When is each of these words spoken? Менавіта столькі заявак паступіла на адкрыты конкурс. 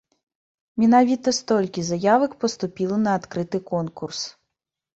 Менавіта 0.83 1.33
столькі 1.39 1.85
заявак 1.91 2.31
паступіла 2.45 2.99
на 3.05 3.11
адкрыты 3.21 3.57
конкурс. 3.71 4.19